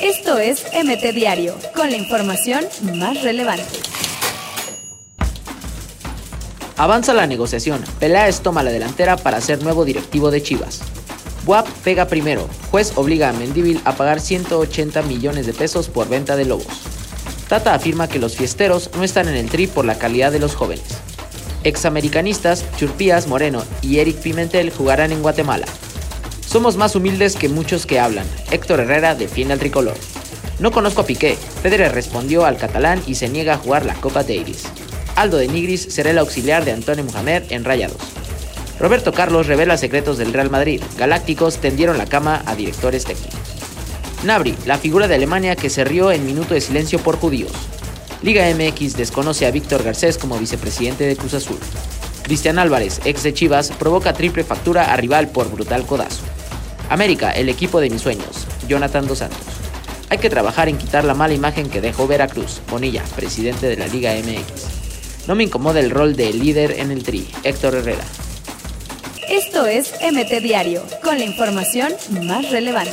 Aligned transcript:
Esto 0.00 0.38
es 0.38 0.64
MT 0.72 1.14
Diario, 1.14 1.56
con 1.74 1.90
la 1.90 1.96
información 1.96 2.64
más 2.94 3.22
relevante. 3.22 3.64
Avanza 6.76 7.14
la 7.14 7.26
negociación. 7.26 7.82
Peláez 7.98 8.40
toma 8.40 8.62
la 8.62 8.70
delantera 8.70 9.16
para 9.16 9.40
ser 9.40 9.62
nuevo 9.62 9.84
directivo 9.84 10.30
de 10.30 10.42
Chivas. 10.42 10.82
WAP 11.46 11.66
pega 11.84 12.06
primero. 12.06 12.48
Juez 12.70 12.92
obliga 12.96 13.30
a 13.30 13.32
Mendívil 13.32 13.80
a 13.84 13.94
pagar 13.96 14.20
180 14.20 15.02
millones 15.02 15.46
de 15.46 15.54
pesos 15.54 15.88
por 15.88 16.08
venta 16.08 16.36
de 16.36 16.44
lobos. 16.44 16.66
Tata 17.48 17.72
afirma 17.72 18.08
que 18.08 18.18
los 18.18 18.36
fiesteros 18.36 18.90
no 18.96 19.04
están 19.04 19.28
en 19.28 19.36
el 19.36 19.48
tri 19.48 19.68
por 19.68 19.84
la 19.84 19.96
calidad 19.96 20.32
de 20.32 20.40
los 20.40 20.54
jóvenes. 20.54 20.84
Examericanistas 21.64 22.64
Churpías 22.76 23.26
Moreno 23.26 23.62
y 23.80 23.98
Eric 23.98 24.16
Pimentel 24.16 24.70
jugarán 24.70 25.12
en 25.12 25.22
Guatemala. 25.22 25.66
Somos 26.56 26.78
más 26.78 26.96
humildes 26.96 27.36
que 27.36 27.50
muchos 27.50 27.84
que 27.84 28.00
hablan. 28.00 28.24
Héctor 28.50 28.80
Herrera 28.80 29.14
defiende 29.14 29.52
al 29.52 29.60
tricolor. 29.60 29.94
No 30.58 30.70
conozco 30.70 31.02
a 31.02 31.04
Piqué. 31.04 31.36
Federer 31.62 31.92
respondió 31.92 32.46
al 32.46 32.56
catalán 32.56 33.02
y 33.06 33.16
se 33.16 33.28
niega 33.28 33.52
a 33.52 33.58
jugar 33.58 33.84
la 33.84 33.92
Copa 33.92 34.22
Davis. 34.22 34.64
Aldo 35.16 35.36
de 35.36 35.48
Nigris 35.48 35.82
será 35.90 36.12
el 36.12 36.18
auxiliar 36.18 36.64
de 36.64 36.72
Antonio 36.72 37.04
Mohamed 37.04 37.42
en 37.52 37.62
Rayados. 37.62 38.00
Roberto 38.80 39.12
Carlos 39.12 39.48
revela 39.48 39.76
secretos 39.76 40.16
del 40.16 40.32
Real 40.32 40.48
Madrid. 40.48 40.80
Galácticos 40.96 41.58
tendieron 41.58 41.98
la 41.98 42.06
cama 42.06 42.42
a 42.46 42.56
directores 42.56 43.04
técnicos. 43.04 43.38
Nabri, 44.24 44.56
la 44.64 44.78
figura 44.78 45.08
de 45.08 45.16
Alemania 45.16 45.56
que 45.56 45.68
se 45.68 45.84
rió 45.84 46.10
en 46.10 46.24
minuto 46.24 46.54
de 46.54 46.62
silencio 46.62 47.00
por 47.00 47.18
judíos. 47.18 47.52
Liga 48.22 48.46
MX 48.48 48.96
desconoce 48.96 49.44
a 49.44 49.50
Víctor 49.50 49.82
Garcés 49.82 50.16
como 50.16 50.38
vicepresidente 50.38 51.04
de 51.04 51.16
Cruz 51.16 51.34
Azul. 51.34 51.58
Cristian 52.22 52.58
Álvarez, 52.58 53.02
ex 53.04 53.24
de 53.24 53.34
Chivas, 53.34 53.72
provoca 53.72 54.14
triple 54.14 54.42
factura 54.42 54.90
a 54.90 54.96
rival 54.96 55.28
por 55.28 55.50
brutal 55.50 55.84
codazo. 55.84 56.22
América, 56.88 57.32
el 57.32 57.48
equipo 57.48 57.80
de 57.80 57.90
mis 57.90 58.02
sueños. 58.02 58.46
Jonathan 58.68 59.06
Dos 59.06 59.18
Santos. 59.18 59.40
Hay 60.08 60.18
que 60.18 60.30
trabajar 60.30 60.68
en 60.68 60.78
quitar 60.78 61.04
la 61.04 61.14
mala 61.14 61.34
imagen 61.34 61.68
que 61.68 61.80
dejó 61.80 62.06
Veracruz. 62.06 62.60
Bonilla, 62.70 63.02
presidente 63.16 63.66
de 63.66 63.76
la 63.76 63.88
Liga 63.88 64.14
MX. 64.14 65.26
No 65.26 65.34
me 65.34 65.44
incomoda 65.44 65.80
el 65.80 65.90
rol 65.90 66.14
de 66.14 66.32
líder 66.32 66.72
en 66.78 66.92
el 66.92 67.02
tri. 67.02 67.28
Héctor 67.42 67.74
Herrera. 67.74 68.04
Esto 69.28 69.66
es 69.66 69.92
MT 70.00 70.40
Diario, 70.40 70.84
con 71.02 71.18
la 71.18 71.24
información 71.24 71.92
más 72.22 72.50
relevante. 72.50 72.92